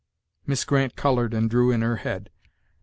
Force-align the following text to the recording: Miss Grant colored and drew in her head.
Miss 0.47 0.65
Grant 0.65 0.95
colored 0.95 1.31
and 1.31 1.47
drew 1.47 1.69
in 1.69 1.81
her 1.83 1.97
head. 1.97 2.31